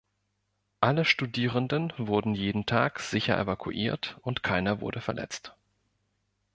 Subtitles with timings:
[0.79, 5.53] Alle Studierenden wurden jeden Tag sicher evakuiert und keiner wurde verletzt.